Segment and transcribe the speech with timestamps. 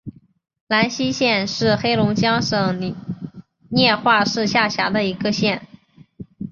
[0.67, 2.95] 兰西县是黑龙江省
[3.69, 5.67] 绥化市下辖的一个县。